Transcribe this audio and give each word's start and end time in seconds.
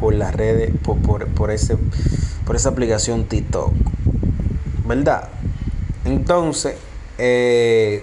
por 0.00 0.14
las 0.14 0.34
redes, 0.34 0.72
por, 0.82 0.96
por, 0.98 1.28
por 1.28 1.50
ese, 1.50 1.76
por 2.46 2.56
esa 2.56 2.70
aplicación 2.70 3.26
TikTok. 3.26 3.72
¿Verdad? 4.86 5.28
Entonces, 6.06 6.76
eh, 7.18 8.02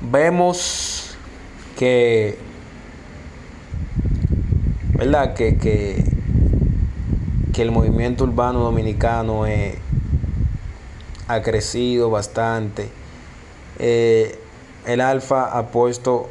vemos 0.00 1.16
que, 1.76 2.38
¿verdad? 4.94 5.34
Que, 5.34 5.58
que, 5.58 6.04
que 7.52 7.62
el 7.62 7.72
movimiento 7.72 8.24
urbano 8.24 8.60
dominicano 8.60 9.46
eh, 9.46 9.78
ha 11.26 11.42
crecido 11.42 12.10
bastante. 12.10 12.88
Eh, 13.80 14.38
el 14.86 15.00
Alfa 15.00 15.58
ha 15.58 15.66
puesto 15.66 16.30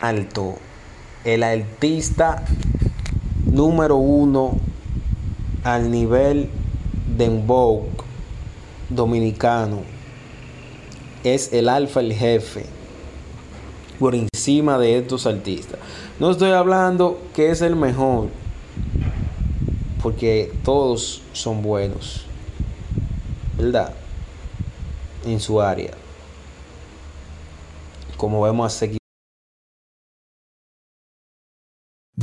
Alto. 0.00 0.54
El 1.24 1.42
artista 1.42 2.44
número 3.46 3.96
uno 3.96 4.56
al 5.64 5.90
nivel 5.90 6.48
de 7.16 7.28
Vogue 7.28 7.90
dominicano 8.90 9.80
es 11.24 11.52
el 11.52 11.68
alfa, 11.68 11.98
el 11.98 12.12
jefe, 12.12 12.64
por 13.98 14.14
encima 14.14 14.78
de 14.78 14.98
estos 14.98 15.26
artistas. 15.26 15.80
No 16.20 16.30
estoy 16.30 16.52
hablando 16.52 17.20
que 17.34 17.50
es 17.50 17.60
el 17.60 17.74
mejor, 17.74 18.28
porque 20.00 20.52
todos 20.62 21.22
son 21.32 21.60
buenos, 21.60 22.24
¿verdad? 23.56 23.92
En 25.26 25.40
su 25.40 25.60
área. 25.60 25.90
Como 28.16 28.40
vemos 28.42 28.72
a 28.72 28.78
seguir. 28.78 29.07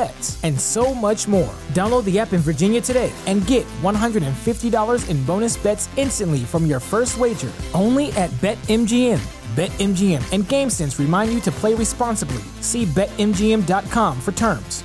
bets, 0.00 0.42
and 0.44 0.58
so 0.58 0.94
much 0.94 1.28
more. 1.28 1.54
Download 1.74 2.04
the 2.04 2.18
app 2.18 2.32
in 2.32 2.40
Virginia 2.40 2.80
today 2.80 3.12
and 3.26 3.46
get 3.46 3.66
$150 3.82 5.10
in 5.10 5.24
bonus 5.24 5.56
bets 5.58 5.88
instantly 5.96 6.40
from 6.40 6.64
your 6.64 6.80
first 6.80 7.18
wager. 7.18 7.52
Only 7.74 8.10
at 8.12 8.30
BetMGM. 8.40 9.20
BetMGM 9.56 10.22
and 10.32 10.44
GameSense 10.44 10.98
remind 10.98 11.32
you 11.34 11.40
to 11.40 11.52
play 11.52 11.74
responsibly. 11.74 12.44
See 12.62 12.86
BetMGM.com 12.86 14.20
for 14.20 14.32
terms. 14.32 14.84